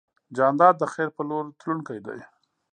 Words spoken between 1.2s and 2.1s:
لور تلونکی